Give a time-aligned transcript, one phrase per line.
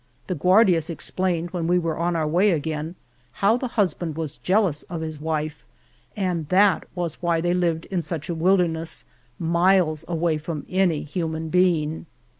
[0.25, 2.95] The Guardias explained, when we were on our way again,
[3.33, 5.63] how the husband was jealous of his wife,
[6.17, 9.05] and that was why they lived in such a wilderness,
[9.37, 12.07] miles away from any human being.